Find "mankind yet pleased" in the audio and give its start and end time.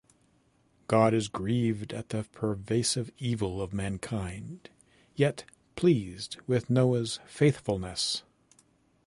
3.71-6.37